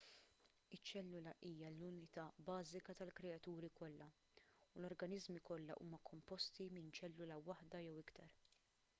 iċ-ċellula 0.75 1.31
hija 1.49 1.67
l-unità 1.73 2.23
bażika 2.47 2.95
tal-kreaturi 3.01 3.69
kollha 3.81 4.07
u 4.13 4.81
l-organiżmi 4.83 5.43
kollha 5.49 5.75
huma 5.83 5.99
komposti 6.11 6.67
minn 6.79 6.89
ċellula 7.01 7.37
waħda 7.51 7.83
jew 7.89 8.01
iktar 8.05 8.33